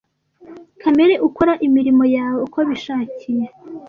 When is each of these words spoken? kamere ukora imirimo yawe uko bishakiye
kamere 0.81 1.13
ukora 1.27 1.53
imirimo 1.67 2.03
yawe 2.15 2.39
uko 2.47 2.59
bishakiye 2.67 3.45